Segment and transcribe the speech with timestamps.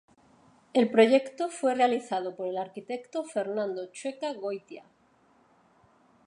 [0.73, 4.83] El proyecto fue realizado por el arquitecto Fernando Chueca Goitia.